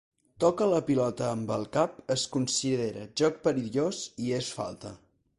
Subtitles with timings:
[0.43, 4.95] Toca la pilota amb el cap es considera joc perillós i és falta.